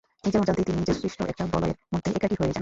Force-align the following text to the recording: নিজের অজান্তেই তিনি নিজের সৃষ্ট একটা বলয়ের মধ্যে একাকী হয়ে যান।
নিজের 0.23 0.41
অজান্তেই 0.41 0.67
তিনি 0.67 0.77
নিজের 0.77 0.97
সৃষ্ট 1.01 1.19
একটা 1.23 1.43
বলয়ের 1.53 1.77
মধ্যে 1.93 2.09
একাকী 2.11 2.35
হয়ে 2.39 2.47
যান। 2.47 2.59